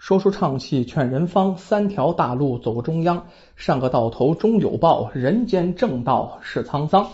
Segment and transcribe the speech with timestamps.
[0.00, 3.26] 说书唱戏劝人方，三条大路走中央。
[3.54, 7.06] 上个到头终有报，人间正道是沧桑。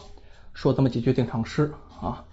[0.54, 2.24] 说这么几句定场诗啊，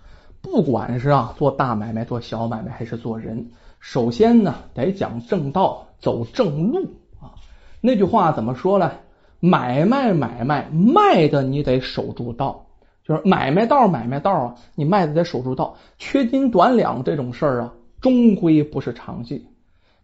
[0.44, 6.83] 不管是啊做大买卖、做小买卖，还是做人，首先呢得讲正道，走正路
[7.20, 7.33] 啊。
[7.81, 8.91] 那句话怎么说呢？
[9.39, 12.67] 买卖买卖卖的你得守住道，
[13.04, 15.77] 就是买卖道买卖道啊，你卖的得守住道。
[15.97, 19.47] 缺斤短两这种事儿啊，终归不是常计。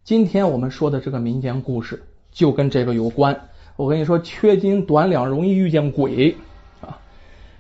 [0.04, 3.49] 今天我们说的这个民间故事就跟这个有关。
[3.76, 6.35] 我跟你说，缺斤短两容易遇见鬼
[6.81, 6.99] 啊。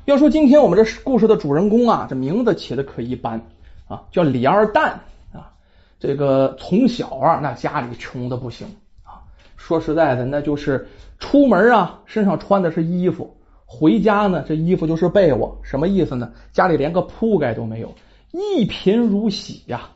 [0.05, 3.41] 要说今天我们这故事的主人公啊，这名字起的可一般
[3.87, 4.99] 啊，叫李二蛋
[5.31, 5.51] 啊。
[5.99, 8.67] 这个从小啊，那家里穷的不行
[9.03, 9.21] 啊。
[9.55, 10.87] 说实在的，那就是。
[11.21, 13.25] 出门啊，身上穿的是衣服；
[13.65, 15.59] 回家呢，这衣服就是被窝。
[15.63, 16.31] 什么意思呢？
[16.53, 17.93] 家里连个铺盖都没有，
[18.31, 19.89] 一贫如洗呀！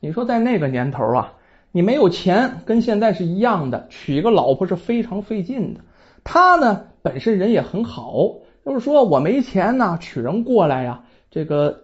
[0.00, 1.32] 你说在那个年头啊，
[1.76, 5.80] 你没有钱，跟现在是一样的，娶一个老婆是非常费劲的。
[6.24, 11.82] 他呢，本身人也很好，就是说我没钱呢，娶人过来呀，这个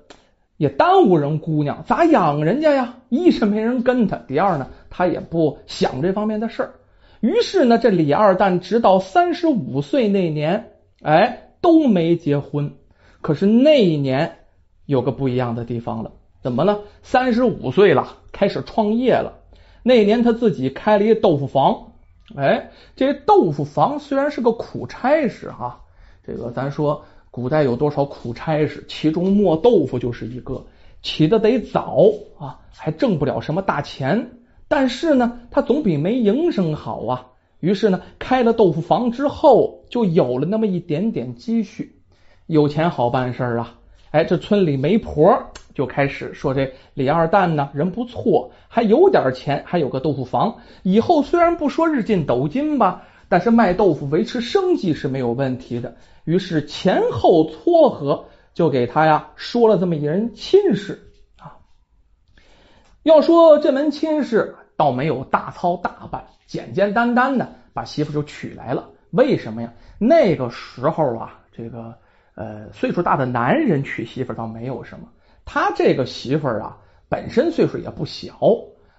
[0.56, 3.00] 也耽误人姑娘，咋养人家呀？
[3.10, 6.72] 一是没人跟他，第二呢，他也不想这方面的事儿。
[7.20, 10.70] 于是呢，这李二蛋直到三十五岁那年，
[11.02, 12.72] 哎，都没结婚。
[13.20, 14.36] 可是那一年
[14.86, 16.78] 有个不一样的地方了，怎么呢？
[17.02, 19.40] 三十五岁了，开始创业了。
[19.82, 21.92] 那年他自己开了一豆腐房，
[22.36, 25.80] 哎，这豆腐房虽然是个苦差事哈，
[26.26, 30.64] 这个咱说古代有多少苦差事，其中磨豆腐就是一个，
[31.02, 31.98] 起的得早
[32.38, 34.30] 啊，还挣不了什么大钱。
[34.68, 37.26] 但是呢，他总比没营生好啊。
[37.60, 41.96] 于是呢，开了豆腐房之后，就有了那么一点点积蓄，
[42.46, 43.78] 有钱好办事啊。
[44.10, 50.56] 哎，这村里媒婆就开始说这李二蛋呢人不错，还有点钱，还有个豆腐房。
[50.82, 55.96] 以后虽然不说日进斗金吧，但是卖豆腐维持生计是没有问题的。
[56.24, 61.00] 于是前后撮合，就给他呀说了这么一人亲事
[61.38, 61.56] 啊。
[63.02, 64.56] 要说这门亲事。
[64.74, 68.88] 倒没有大操大办，简简单单的把媳妇就娶来了。
[69.10, 69.72] 为什么呀？
[69.98, 71.94] 那个时候啊，这个
[72.34, 75.06] 呃岁数大的男人娶媳妇倒没有什么。
[75.44, 78.32] 他这个媳妇儿啊，本身岁数也不小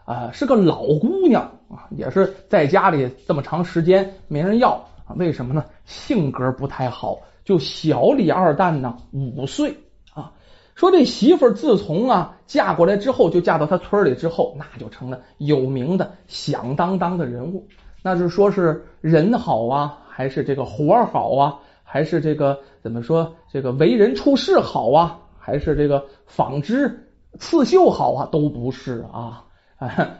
[0.06, 4.72] 啊，是个老姑娘啊，也是在家里这么长时间没人要
[5.06, 5.16] 啊。
[5.16, 5.64] 为什么呢？
[5.86, 9.76] 性格不太好，就小李二蛋呢五岁
[10.14, 10.34] 啊。
[10.76, 17.68] 说这媳妇儿自从啊嫁过来之后，就嫁到他村里之后，那就成了有名的响当当的人物。
[18.02, 29.44] 那是说是人好啊，还是这个活好啊，还是这个怎么说这个为人处事好啊，还是这个纺织刺绣好啊，都不是啊。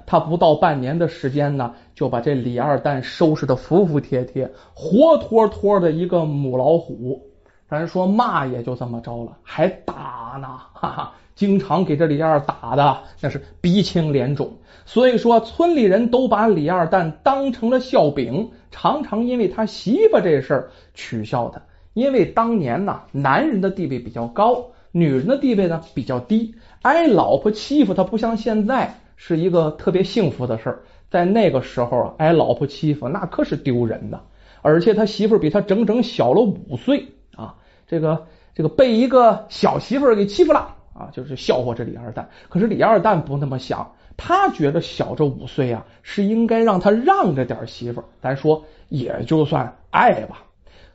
[0.06, 7.30] 他不到半年的时间呢，就把这李二蛋收拾的服服帖帖，活脱脱的一个母老虎。
[7.70, 11.14] 咱说骂也就这么着了，还打呢，哈哈！
[11.36, 14.52] 经常给这李二打的那是鼻青脸肿。
[14.86, 21.62] 所以说，村里人都把李二蛋当成了笑柄，常常因为他媳妇这事儿取笑他。
[21.94, 30.84] 因为当年呢，男人的地位比较高，女人的地位呢比较低，挨老婆欺负，他不像现在是一个特别幸福的事儿。
[31.10, 34.22] 在那个时候啊，挨老婆欺负那可是丢人的，
[34.62, 37.56] 而且他媳妇比他整整小了五岁啊。
[37.88, 42.30] 这个这个被一个小媳妇儿给欺负了啊，就是笑话这李二蛋。
[42.48, 48.06] 可是李二蛋不那么想，他觉得小这五岁啊，是应该让他让着点媳妇儿。
[48.22, 50.44] 咱说也就算爱吧。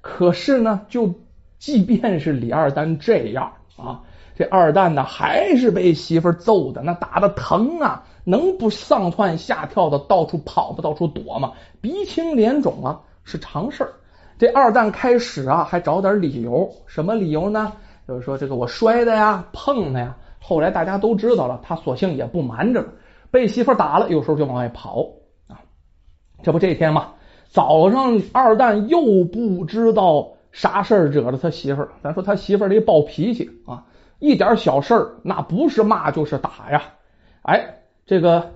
[0.01, 1.13] 可是呢，就
[1.59, 4.03] 即便是李二蛋这样啊，
[4.37, 10.79] 这二蛋呢还是被媳妇揍的，那打的疼啊，能不上蹿下跳的到处跑吗？
[10.83, 11.53] 到处躲吗？
[11.81, 13.93] 鼻青脸肿啊，是常事儿。
[14.39, 17.73] 这二蛋开始啊，还找点理由，什么理由呢？
[18.07, 20.17] 就是说这个我摔的呀，碰的呀。
[20.41, 22.89] 后来大家都知道了，他索性也不瞒着了，
[23.31, 25.05] 被媳妇打了，有时候就往外跑
[25.49, 25.59] 啊。
[26.43, 27.09] 这不这天嘛，
[27.51, 31.89] 早上二蛋又不知道啥事儿惹了他媳妇儿。
[32.03, 33.85] 咱说他媳妇儿这暴脾气啊，
[34.19, 36.83] 一点小事儿那不是骂就是打呀。
[37.43, 38.53] 哎，这个。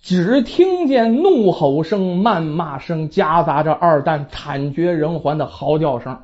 [0.00, 6.20] 只听见怒吼声、谩骂声夹杂着二蛋惨绝人寰的嚎叫声。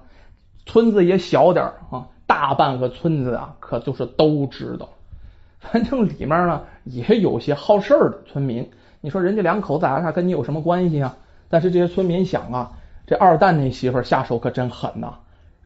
[0.64, 4.90] 村子也小点儿啊，大半个村子啊，可就是都知道。
[5.58, 8.70] 反正里面呢也有些好事儿的村民。
[9.00, 11.16] 你说人家两口子咋跟你有什么关系啊？
[11.48, 12.72] 但是这些村民想啊，
[13.06, 15.18] 这二蛋那媳妇下手可真狠呐，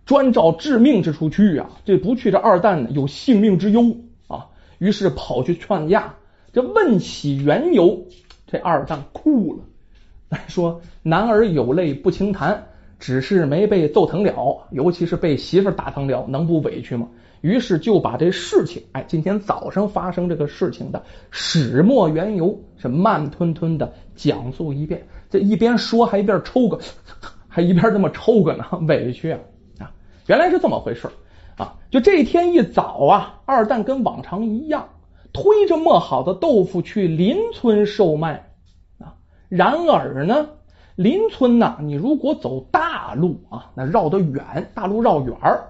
[0.05, 1.70] 专找致命之处去啊！
[1.85, 3.96] 这不去，这二蛋有性命之忧
[4.26, 4.46] 啊。
[4.79, 6.14] 于是跑去劝架。
[6.52, 8.06] 这问起缘由，
[8.46, 10.38] 这二蛋哭了。
[10.49, 12.67] 说男儿有泪不轻弹，
[12.99, 17.08] 只是没被揍疼了，尤其是被媳妇打疼了，能不委屈吗？
[17.41, 25.06] 于是就把这事情，哎，今天早上发生这个事情的始末缘由，是慢吞吞的讲述一遍。
[25.31, 26.79] 这一边说还一边抽个，
[27.49, 29.41] 还一边这么抽个呢， 委屈啊！
[29.79, 29.91] 啊，
[30.27, 31.09] 原来是这么回事
[31.57, 31.75] 啊！
[31.91, 34.89] 就这天一早啊，二蛋跟往常一样，
[35.33, 38.51] 推着磨好的豆腐去邻村售卖
[38.99, 39.15] 啊。
[39.49, 40.49] 然而呢，
[40.97, 45.65] 邻村呢，你如果走大路啊，那绕得远，大路绕远儿。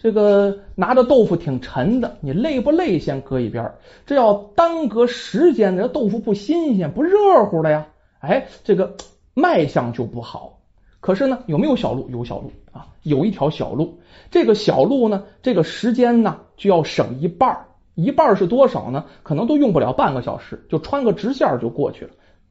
[0.00, 3.72] 这个拿着豆腐挺沉的，你累不累先搁一边
[4.06, 7.84] 这要耽搁时间，这豆腐不新鲜，不热乎的呀。
[8.20, 8.96] 哎，这个
[9.34, 10.58] 卖相就不好。
[11.00, 12.08] 可是呢，有没有小路？
[12.10, 13.98] 有小路啊，有一条小路。
[14.30, 19.04] 这个小路呢，这个时间呢就要省一半儿一半儿是多少呢？
[19.22, 22.10] 可能都用不了半个小时，就穿个直线就过去了。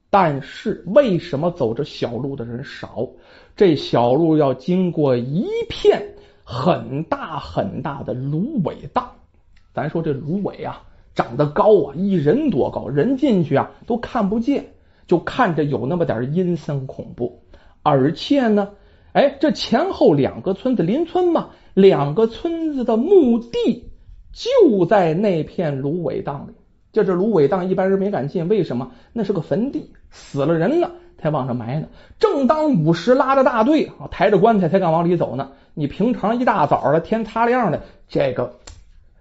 [0.10, 3.08] 但是为什么走这小路的人少？
[3.56, 6.14] 这小路要经过一片。
[6.50, 9.12] 很大很大的芦苇荡，
[9.74, 10.82] 咱说这芦苇啊，
[11.14, 14.66] 长得高啊，一人多高，人进去啊都看不见，
[15.08, 17.44] 就看着有那么点阴森恐怖。
[17.82, 18.70] 而且呢，
[19.14, 23.92] 哎，这前后两个村子邻村嘛，两个村子的墓地
[24.34, 26.54] 就在那片芦苇荡里。
[26.92, 28.92] 就这芦苇荡，一般人没敢进，为什么？
[29.14, 30.92] 那是个坟地，死了人了。
[31.20, 31.88] 才往上埋呢。
[32.20, 35.50] 正当午时拉着大队啊，抬着棺材才敢往里走呢。
[35.74, 38.60] 你平常一大早的天擦亮的，这个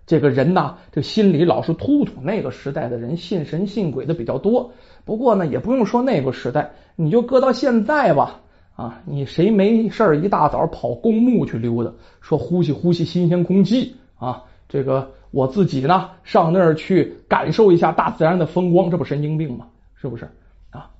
[0.06, 2.20] 这个人呐，这心里老是突突。
[2.22, 4.70] 那个时代的人信神信鬼的比较多。
[5.04, 8.40] 不过呢，也不用说那个时代，你就搁到现在吧
[8.76, 14.44] 啊，你谁没事一大早跑公墓去溜达，说呼吸呼吸新鲜空气啊？
[14.68, 19.66] 这个我自己呢，上那儿去感受一下大自然的风光，这不神经病吗？
[19.94, 20.28] 是不是
[20.70, 20.90] 啊？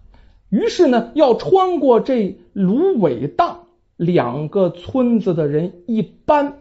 [0.49, 3.67] 于是呢，要穿过这芦苇荡，
[3.97, 6.59] 两个村子的人一般，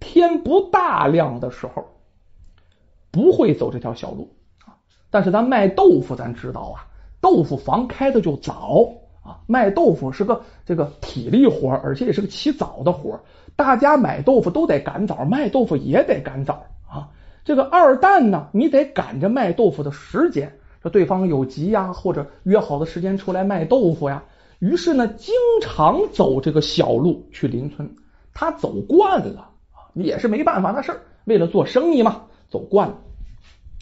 [0.00, 1.84] 天不大亮的时候
[3.10, 4.28] 不会走这条小路
[4.64, 4.76] 啊。
[5.10, 6.86] 但是咱卖豆腐，咱知道啊，
[7.20, 8.88] 豆腐房开的就早
[9.22, 13.20] 啊，卖豆腐是个这个体力活，而且也是个起早的活。
[13.56, 17.08] 大家买豆腐都得赶早，卖豆腐也得赶早啊。
[17.44, 20.52] 这个二蛋呢，你得赶着卖豆腐的时间。
[20.82, 24.22] 说对方有急呀，或者约好的时间出来卖豆腐呀，
[24.58, 27.96] 于是呢，经常走这个小路去邻村。
[28.34, 29.50] 他走惯了
[30.04, 32.98] 也是没办法的事儿，为了做生意嘛，走惯了。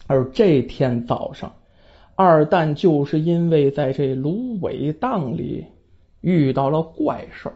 [0.07, 1.55] 而这天早上，
[2.15, 5.67] 二蛋就是因为在这芦苇荡里
[6.21, 7.55] 遇到了怪事儿，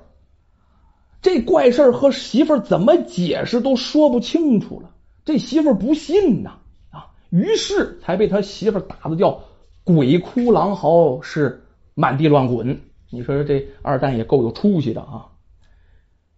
[1.23, 4.91] 这怪事儿和媳妇儿怎么解释都说不清楚了，
[5.25, 6.59] 这媳妇儿不信呐
[6.91, 7.13] 啊。
[7.31, 9.41] 于是才被他媳妇打的叫
[9.85, 11.65] 鬼哭狼嚎，是
[11.95, 12.81] 满地乱滚。
[13.11, 15.29] 你说这二蛋也够有出息的啊！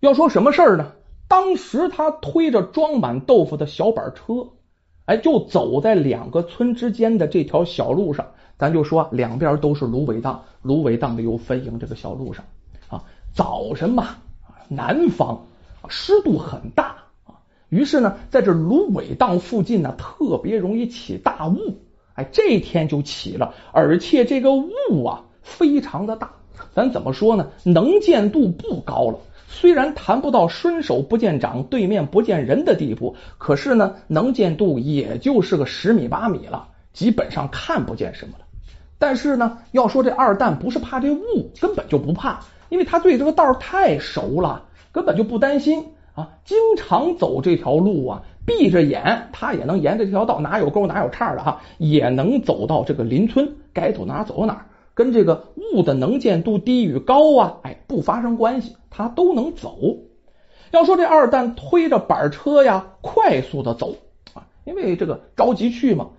[0.00, 0.93] 要说什么事儿呢？
[1.30, 4.48] 当时他推着装满豆腐的小板车，
[5.04, 8.26] 哎，就走在两个村之间的这条小路上。
[8.58, 11.78] 咱就说两边都是芦苇荡，芦苇荡里有坟营。
[11.78, 12.44] 这个小路上
[12.88, 14.16] 啊，早晨嘛，
[14.68, 15.46] 南方
[15.88, 16.96] 湿度很大。
[17.68, 21.78] 于是呢，在这芦苇荡附近呢，特别容易起大雾。
[22.14, 26.32] 哎，这天就起了，而且这个雾啊，非常的大。
[26.75, 27.52] 咱怎么说呢？
[27.64, 29.20] 能见度不高了。
[29.52, 38.45] 虽然谈不到伸手不见掌，对面不见人的地步，可是呢，能见度也就是个十米八米了，基本上看不见什么了。
[38.97, 42.38] 但是呢，要说这二蛋不是怕这雾，根本就不怕，
[42.69, 45.85] 因为他对这个道太熟了，根本就不担心。
[46.14, 54.66] 啊，经常走这条路啊，闭着眼他也能沿着这条道，哪有沟哪有岔的哈，也能走到这个邻村，该走哪走哪，
[55.00, 59.78] 跟这个雾的能见度低与高啊，哎，不发生关系，他都能走。
[60.73, 63.95] 要说这二蛋推着板车呀，快速的走
[64.35, 66.11] 啊，因为这个着急去嘛，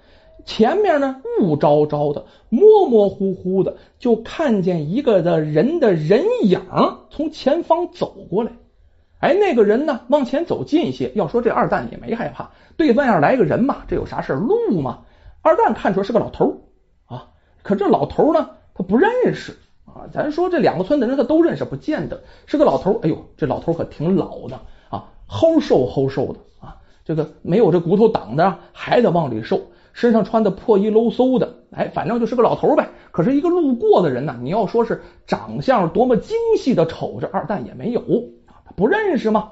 [0.46, 6.60] 前面呢雾昭昭的，模模糊糊的，就看见一个的人的人影
[7.12, 8.52] 从前方走过来。
[9.20, 10.02] 哎，那个人呢？
[10.08, 11.12] 往前走近一些。
[11.14, 15.02] 要说这二蛋也没害怕，对面上来个人嘛，这有啥事路嘛？
[15.44, 16.64] 二蛋看出来是个老头
[17.06, 17.28] 啊，
[17.62, 18.50] 可这老头呢，
[18.82, 20.08] 不认识啊。
[20.12, 23.00] 咱说这两个村的人他都认识，不见得是个老头。
[23.04, 24.60] 哎呦，这老头可挺老的
[24.90, 29.62] 啊，齁瘦齁瘦的啊，这个没有这骨头挡着，还得往里瘦。
[29.94, 32.90] 身上穿的破衣喽嗖的，哎，反正就是个老头呗。
[33.12, 38.02] 可是一个路过的人呢，你要说是长相多么精细的瞅着，二蛋也没有。
[38.78, 39.52] 不认识吗？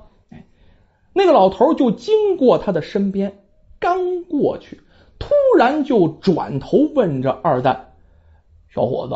[1.12, 3.40] 那个老头就经过他的身边，
[3.80, 4.80] 刚过去，
[5.18, 7.89] 突然就转头问着二蛋
[8.70, 9.16] ：“小伙子，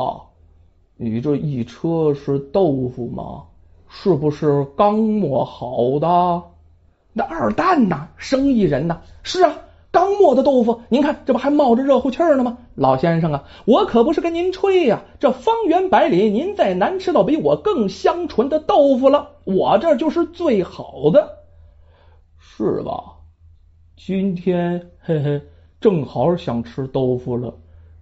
[0.97, 3.43] 你这一车是豆腐吗？
[3.87, 6.43] 是不是刚磨好的？
[7.13, 9.53] 那二蛋呐，生意人呐，是啊，
[9.91, 12.57] 刚磨的豆腐，您看这不还冒着热乎气儿呢吗？
[12.73, 21.43] 老先生啊，我可不是跟您吹呀，这方圆百里，您再难吃到比我更香醇的豆腐了，我这就是最好的，
[22.39, 23.19] 是吧？
[23.95, 25.43] 今天嘿嘿，
[25.79, 27.53] 正好想吃豆腐了，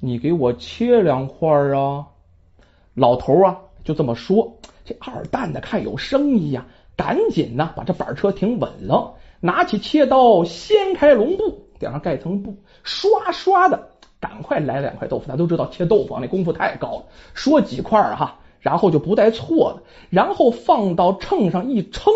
[0.03, 2.07] 你给我切两块啊。
[2.95, 4.57] 老头啊，就这么说。
[4.83, 6.65] 这二蛋的看有生意呀，
[6.97, 13.89] 赶紧呢把这板车停稳了，拿起切刀，掀开笼布，顶上盖层布，刷刷的，
[14.19, 15.27] 赶快来两块豆腐。
[15.27, 17.03] 咱都知道切豆腐那功夫太高了，
[17.35, 22.11] 说几块哈，然后就不带错的，然后放到秤上一称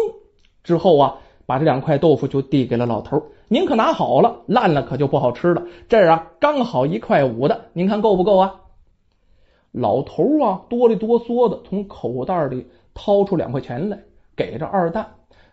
[0.63, 3.24] 之后啊，把这两块豆腐就递给了老头。
[3.48, 5.64] 您可拿好了，烂了可就不好吃了。
[5.88, 8.56] 这儿啊，刚好一块五的，您看够不够啊？
[9.72, 14.00] 老头啊，哆里哆嗦的从口袋里掏出两块钱来，
[14.36, 15.06] 给这二蛋。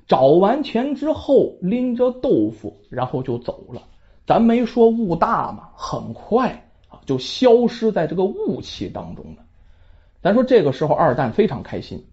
[0.07, 3.83] 找完钱之后，拎着豆腐，然后就走了。
[4.27, 6.51] 咱没说雾大嘛，很快
[6.89, 9.43] 啊就消失在这个雾气当中了。
[10.23, 12.05] 咱说这个时候，二蛋非常开心，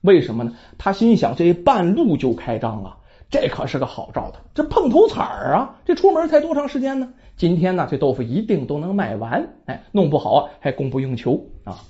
[0.00, 0.54] 为什么呢？
[0.78, 2.98] 他心想，这半路就开张啊。
[3.28, 5.74] 这可是个好兆头，这碰头彩儿啊！
[5.84, 7.12] 这出门才多长时间呢？
[7.36, 9.48] 今天呢，这豆腐一定都能卖完。
[9.64, 11.82] 哎，弄不好还供不应求啊！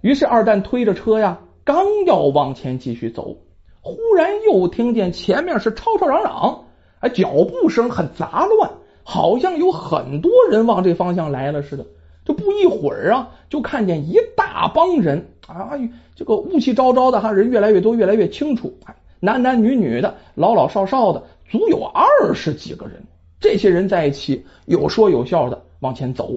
[0.00, 3.36] 于是二蛋推着车呀，刚要往前继续走，
[3.82, 6.64] 忽然又听见前面是吵吵嚷嚷，
[7.00, 8.70] 哎，脚步声很杂乱，
[9.02, 11.84] 好像有很多人往这方向来了似的。
[12.24, 15.72] 这不一会儿啊，就看见一大帮人啊，
[16.16, 18.72] 这个雾气昭昭的哈，人越来越多，越来越清楚。
[18.86, 18.96] 哎。
[19.20, 23.04] 男男女女的，老老少少的，足有二十几个人。
[23.40, 26.32] 这些人在一起有说有笑的往前走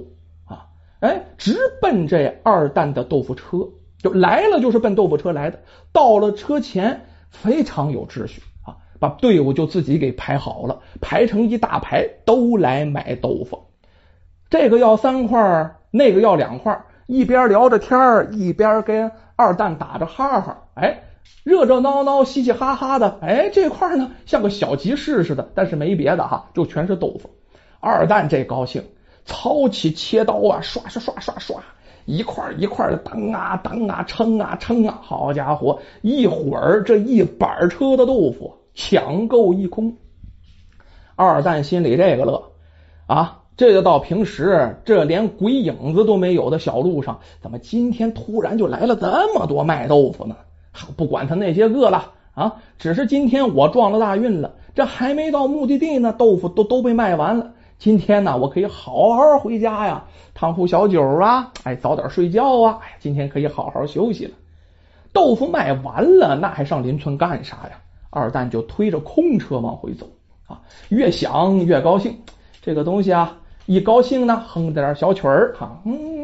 [0.45, 0.67] 啊，
[0.99, 5.59] 哎，直奔这二蛋的豆腐车，就来了，就是奔豆腐车来的。
[5.91, 13.59] 到了车前，非常有秩序啊，把队伍就自己给排好了，排成一大排，都来买豆腐。
[14.49, 21.03] 这个要三块，那个要两块，一边聊着天一边跟二蛋打着哈哈，哎。
[21.43, 27.31] 热热闹闹、嘻嘻哈哈的，哎，这块呢像个小集市似的，但是没别的哈，就全是豆腐。
[27.79, 28.83] 二蛋这高兴，
[29.25, 31.63] 操起切刀啊，刷刷刷刷刷，
[32.05, 39.97] 一块一块的当啊当啊，称啊称啊，好家伙，一会儿这一板车的豆腐抢购一空。
[41.15, 42.51] 二蛋心里这个乐
[43.07, 50.35] 啊，这就到平时这连鬼影子都没有的小路上，怎么今天突然就来了这么多卖豆腐呢？
[50.95, 57.51] 不管他那些个了啊，只是今天我撞了大运了，这还没到目的地呢，豆腐都都被卖完了。
[57.77, 64.31] 今天呢，我可以好好回家呀，烫壶小酒啊，哎，早点睡觉啊，哎，今天可以好好休息了。
[65.11, 67.71] 豆腐卖完了，那还上邻村干啥呀？
[68.09, 70.07] 二蛋就推着空车往回走
[70.47, 72.17] 啊，越想越高兴，
[72.61, 73.37] 这个东西啊。
[73.67, 76.20] 一高兴呢，哼点小曲儿哈，嗯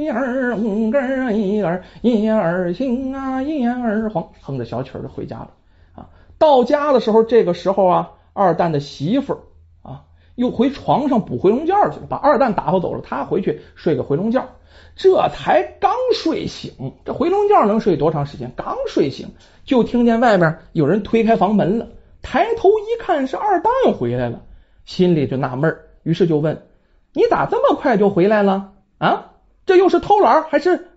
[0.00, 5.50] 一儿嗯儿一儿一儿行啊一儿黄，哼着小曲儿就回家了
[5.94, 6.08] 啊。
[6.38, 9.38] 到家的时候，这个时候啊，二蛋的媳妇儿
[9.82, 10.02] 啊
[10.34, 14.48] 又回床上补回笼觉去了，把二蛋打发走了，他回去睡个回笼觉。
[14.96, 16.72] 这才刚睡醒，
[17.04, 18.52] 这回笼觉能睡多长时间？
[18.56, 19.28] 刚睡醒
[19.64, 21.88] 就听见外面有人推开房门了，
[22.22, 24.40] 抬头一看是二蛋回来了，
[24.84, 26.62] 心里就纳闷于是就问。
[27.12, 29.29] 你咋这么快就回来了啊？
[29.70, 30.88] 这又是偷懒还是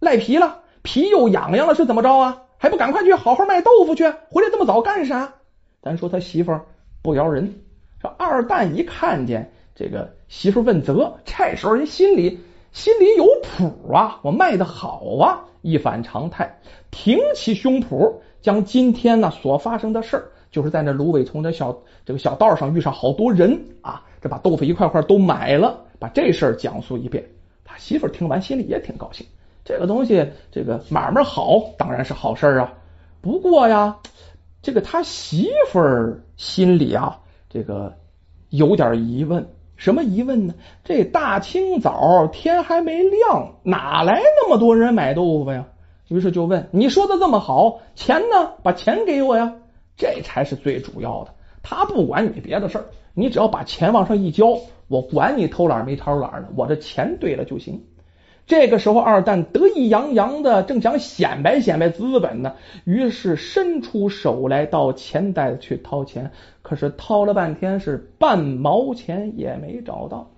[0.00, 0.62] 赖皮了？
[0.80, 2.44] 皮又痒痒了是怎么着啊？
[2.56, 4.04] 还不赶快去好好卖豆腐去？
[4.30, 5.34] 回来这么早干啥？
[5.82, 6.58] 咱说他媳妇
[7.02, 7.60] 不饶人。
[8.00, 12.40] 这二蛋一看见这个媳妇问责，这时候人心里
[12.72, 14.18] 心里有谱啊！
[14.22, 15.44] 我卖的好啊！
[15.60, 16.58] 一反常态，
[16.90, 24.02] 挺起胸脯，将今天呢所发生的事儿，就是在那芦苇丛的小这个小道上遇上好多人啊。
[24.22, 27.22] 这把豆腐一块块都买了，把这事儿讲述一遍。
[27.66, 29.26] 他媳妇听完心里也挺高兴。
[29.64, 32.72] 这个东西，这个买卖好，当然是好事啊。
[33.20, 33.98] 不过呀，
[34.62, 35.80] 这个他媳妇
[36.36, 37.18] 心里啊，
[37.50, 37.94] 这个
[38.48, 39.48] 有点疑问。
[39.76, 40.54] 什么疑问呢？
[40.84, 45.66] 这大清早天还没亮，哪来那么多人买豆腐呀？
[46.08, 48.52] 于是就问：“你说的这么好，钱呢？
[48.62, 49.54] 把钱给我呀！”
[49.98, 51.34] 这才是最主要的。
[51.62, 52.84] 他不管你别的事儿。
[53.18, 54.58] 你只要把钱往上一交，
[54.88, 57.84] 我管你偷懒没偷懒呢，我这钱对了就行。
[58.46, 66.30] 这个时候，二蛋得意洋洋的，正想显摆显摆资本呢，于是伸出手来到钱袋子去掏钱，
[66.62, 70.30] 可是掏了半天是半毛钱也没找到。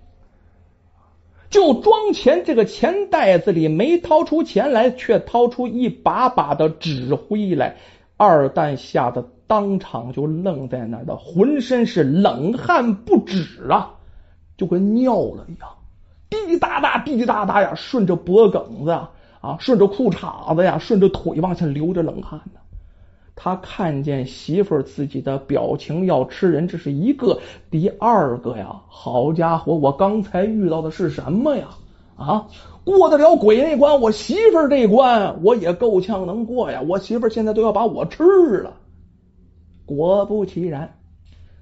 [1.51, 7.75] 就装钱，这个钱袋子里没掏出钱来，却掏出一把把的纸灰来。
[8.17, 13.98] 二蛋吓得当场就愣在那儿的，浑身是冷汗不止啊，
[14.59, 15.69] 就跟尿了一样，
[16.29, 19.09] 滴滴答答，滴滴答答呀，顺着脖梗子啊，
[19.41, 22.59] 啊，顺着裤衩子呀，顺着腿往下流着冷汗呢。
[23.35, 27.39] 他看见媳妇儿自己的表情要吃人，这是一个，
[27.71, 31.69] 第二个呀，好家伙，我刚才遇到的是什么呀？
[32.17, 32.47] 啊，
[32.83, 36.81] 过得了鬼那关，我媳妇儿这关我也够呛能过呀！
[36.85, 38.23] 我媳妇儿现在都要把我吃
[38.57, 38.73] 了。
[39.85, 40.98] 果不其然，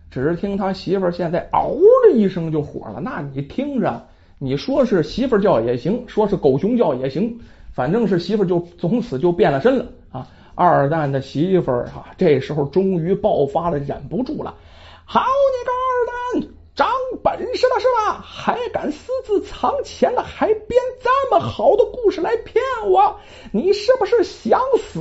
[0.10, 3.00] 只听他媳妇儿现在嗷的一声就火了。
[3.02, 4.08] 那你听着，
[4.40, 7.40] 你说是媳妇儿叫也行，说是狗熊叫也行，
[7.74, 10.28] 反正是媳妇儿就从此就变了身了啊！
[10.56, 14.56] 二蛋的媳妇儿啊，这时候终于爆发了，忍不住了。
[15.06, 16.90] 好你个二蛋，长
[17.24, 18.20] 本事了是吧？
[18.24, 23.20] 还敢私自藏钱了，还编这么好的故事来骗我？
[23.52, 25.00] 你是不是想死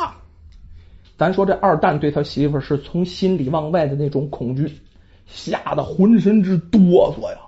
[0.00, 0.21] 啊？
[1.22, 4.80] 咱说这二蛋对他媳妇是从心里往外的那种恐惧，
[5.24, 7.38] 吓得浑身直哆嗦呀，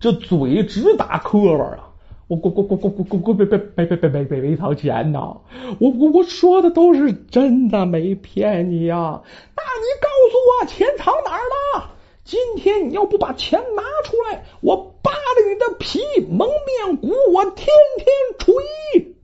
[0.00, 1.92] 这嘴直打磕巴啊！
[2.26, 5.36] 我我我我我我我别别别别别别别没掏钱呐！
[5.78, 9.22] 我我我说的都是真的，没骗你呀！
[9.54, 11.90] 那你告诉我钱藏哪儿了？
[12.24, 15.18] 今天你要不把钱拿出来，我扒了
[15.48, 18.06] 你的皮，蒙面鼓，我天天
[18.40, 19.14] 吹。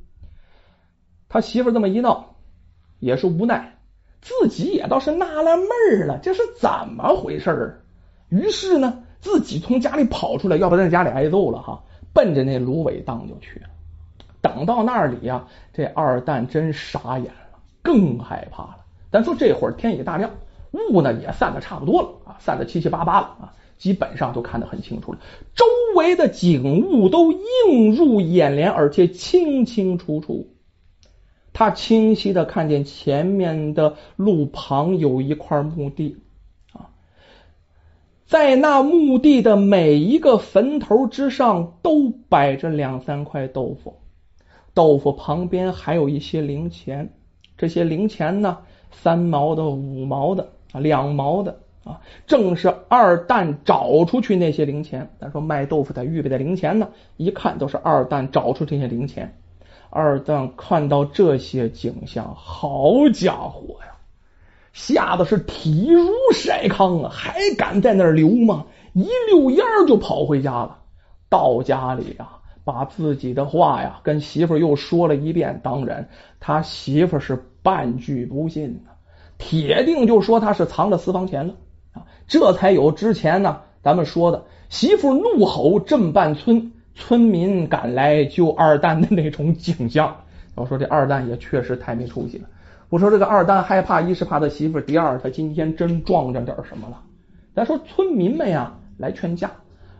[1.28, 2.36] 他媳妇这么一闹，
[3.00, 3.75] 也是无奈，
[4.20, 7.80] 自己也倒是纳了闷儿了，这是怎么回事？
[8.28, 11.82] 于是呢，自己从家里跑出来，要不在家里挨揍了哈。
[12.12, 13.66] 奔着那芦苇荡就去了，
[14.40, 18.78] 等到那里呀，这二蛋真傻眼了，更害怕了。
[19.12, 20.30] 咱说这会儿天已大亮，
[20.72, 25.18] 雾呢也散的差不多了啊，散的七七八八了啊，基本上都看得很清楚了，
[25.54, 30.48] 周围的景物都映入眼帘，而且清清楚楚。
[31.56, 36.18] 他清晰的看见前面的路旁有一块墓地
[36.74, 36.92] 啊。
[38.26, 43.96] 在那墓地的每一个坟头之上，都摆着两三块豆腐，
[44.74, 47.14] 豆腐旁边还有一些零钱。
[47.56, 48.58] 这些零钱呢，
[48.90, 55.08] 三毛的、五毛的、两毛的啊，正是二蛋找出去那些零钱。
[55.18, 59.34] 咱说卖豆腐的预备的零钱呢，一看都是二蛋找出这些零钱。
[59.96, 63.96] 二蛋看到这些景象，好家伙呀！
[64.74, 68.66] 吓得是体如筛糠啊，还敢在那儿留吗？
[68.92, 70.80] 一溜烟就跑回家了。
[71.30, 75.60] 到家里啊，把自己的话呀跟媳妇又说了一遍。
[75.64, 78.90] 当然，他媳妇是半句不信呢，
[79.38, 81.54] 铁定就说他是藏着私房钱了
[81.94, 82.04] 啊。
[82.26, 90.16] 这才有之前呢咱们说的媳妇怒吼镇半村，村民赶来救二蛋的那种景象。
[90.56, 92.48] 我说这二蛋也确实太没出息了。
[92.88, 97.02] 我说这个二蛋害怕，一是怕他媳妇第二他今天真撞着点什么了。
[97.54, 99.50] 咱说村民们呀来劝架，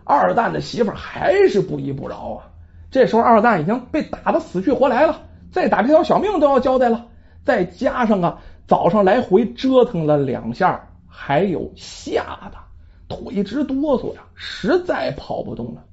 [0.05, 2.49] 二蛋的媳妇还是不依不饶啊。
[2.91, 5.21] 这时候二蛋已经被打的死去活来了，
[5.53, 7.07] 再打这条小命都要交代了。
[7.45, 15.85] 再加上啊早上来回折腾了两下，还有吓得腿直哆嗦呀，实在跑不动了。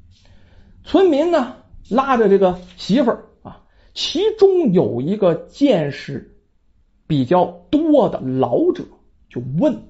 [0.84, 1.56] 村民呢
[1.90, 3.62] 拉着这个媳妇儿啊，
[3.94, 6.30] 其中有一个见识。
[7.06, 8.86] 比较多的老者
[9.30, 9.84] 就问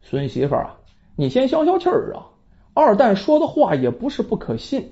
[0.00, 0.78] 孙媳妇儿啊，
[1.14, 2.26] 你先消消气儿啊。
[2.72, 4.88] 二蛋说的话也不是不可信，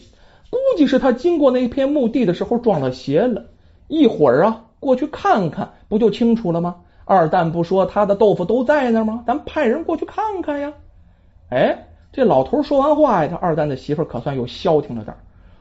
[0.51, 3.47] 估计是他经过那片墓地的时候撞了邪了。
[3.89, 6.77] 一会儿啊，过去看看，不就清楚了吗？
[7.05, 9.25] 二蛋不说他的豆腐都在那吗？
[9.27, 10.73] 咱派人过去看看呀。
[11.49, 15.17] 哎，这老头说完话呀，他二蛋的媳妇可算又消停了点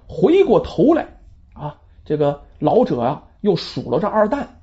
[0.08, 1.08] 回过头来
[1.54, 4.60] 啊，这个老者啊，又数落这二蛋。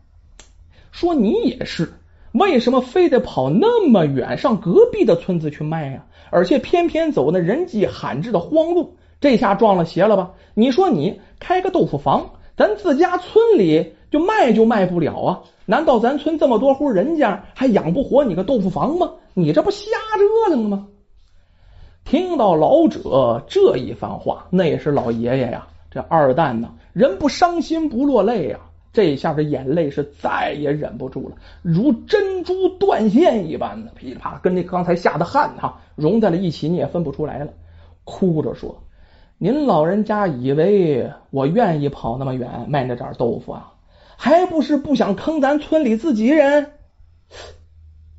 [0.90, 1.92] 说你也是，
[2.32, 6.04] 为什么非得跑那么远上隔壁的村子去卖呀？
[6.30, 10.32] 而且偏偏走那人迹罕至的荒路，这下撞了邪了吧？
[10.54, 15.40] 你说你开个豆腐房，咱自家村里就卖就卖不了啊？
[15.64, 19.10] 难道咱村这么多户人家还养不活你个豆腐房吗？
[19.34, 19.86] 你这不瞎
[20.18, 20.88] 折腾吗？
[22.04, 28.58] 听到老者这一番话，那也是老爷爷呀，这二蛋呢，人不伤心不落泪呀。
[28.92, 37.50] 这下这眼泪是再也忍不住了，如珍珠断线一般的噼里啪啦，跟那刚才下的汗哈融在了一起，你也分不出来了。
[38.04, 38.82] 哭着说
[39.38, 43.72] ：“您老人家以为我愿意跑那么远卖那点豆腐啊？
[44.16, 46.72] 还不是不想坑咱村里自己人？”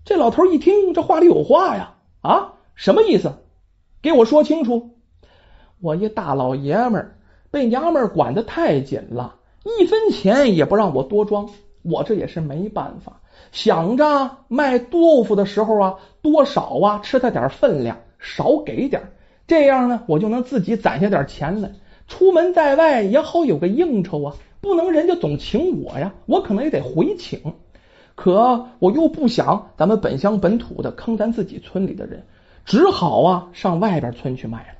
[0.03, 1.93] 这老头一听，这话里有话呀！
[2.21, 3.33] 啊，什么意思？
[4.03, 4.89] 给我说清楚！
[5.79, 7.15] 我一大老爷们儿
[7.49, 11.49] 被娘们儿管得太紧了，一分钱也不让我多装，
[11.83, 13.21] 我这也是没办法。
[13.53, 19.01] 想着卖豆腐的时候啊，多少啊吃他点分量，少给点，
[19.47, 21.71] 这样呢，我就能自己攒下点钱来，
[22.09, 24.35] 出门在外也好有个应酬啊。
[24.59, 27.53] 不能人家总请我呀，我可能也得回请。
[28.15, 32.25] 可我又不想咱们本乡本土的坑咱自己村里的人，
[32.65, 34.79] 只好啊上外边村去卖了。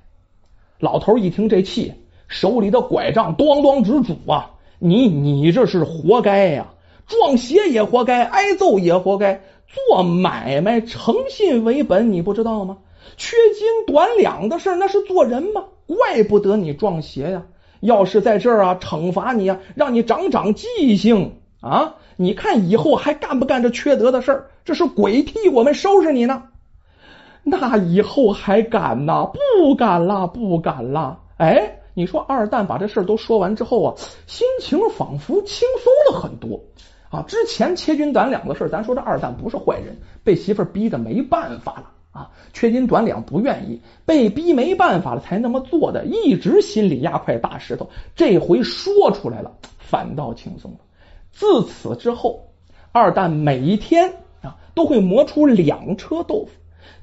[0.79, 1.93] 老头一听这气，
[2.27, 4.51] 手里的拐杖咣咣直拄啊！
[4.79, 6.73] 你你这是活该呀！
[7.07, 9.41] 撞邪也活该，挨揍也活该。
[9.67, 12.77] 做买卖诚信为本，你不知道吗？
[13.17, 15.65] 缺斤短两的事那是做人吗？
[15.87, 17.43] 怪不得你撞邪呀！
[17.79, 21.95] 要是在这儿啊，惩罚你啊，让你长长记性啊！
[22.15, 24.51] 你看以后还干不干这缺德的事儿？
[24.63, 26.43] 这是鬼替我们收拾你呢。
[27.43, 29.29] 那以后还敢呐？
[29.59, 31.19] 不敢啦，不敢啦！
[31.37, 33.95] 哎，你说二蛋把这事都说完之后啊，
[34.27, 36.61] 心情仿佛轻松了很多
[37.09, 37.23] 啊。
[37.27, 47.89] 之前缺斤短两的事咱说这二蛋不是坏人，被媳妇逼的没办法了啊，缺斤短两不愿意，被逼没办法了才那么做的，一直心里压块大石头。
[48.15, 50.77] 这回说出来了，反倒轻松了。
[51.33, 52.47] 自此之后，
[52.93, 56.51] 二蛋每一天啊都会磨出两车豆腐。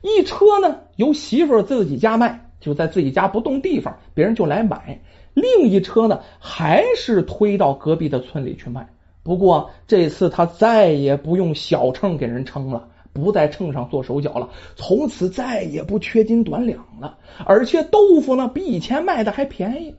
[0.03, 4.99] 一车呢由媳妇自己家卖，就在自己家不动地方，别人就来买；
[5.35, 8.89] 另一车呢还是推到隔壁的村里去卖。
[9.23, 17.19] 不过这次他再也不用小秤给人称了，不在秤上做手脚了，从此再也不缺斤短两了。
[17.45, 19.95] 而且豆腐呢比以前卖的还便宜。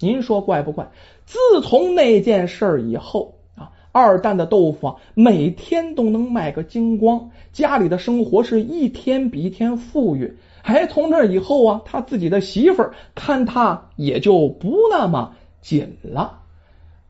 [0.00, 0.90] 您说怪不怪？
[1.24, 3.37] 自从那件事以后。
[3.98, 10.36] 二蛋的豆腐，每天都能卖个精光，家里的生活是一天比一天富裕。
[10.62, 16.40] 还从那以后啊，他自己的媳妇儿看他也就不那么紧了。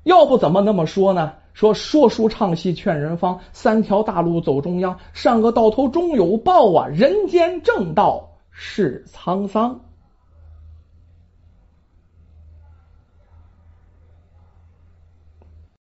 [0.05, 1.33] 要不怎么那么说呢？
[1.53, 6.87] 说说书唱戏劝人方，三条大路走中央，善恶到头终有报啊！
[6.87, 9.81] 人间正道是沧桑。